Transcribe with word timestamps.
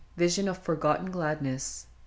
vision 0.17 0.47
of 0.47 0.57
forgotten 0.57 1.11
gladness! 1.11 1.85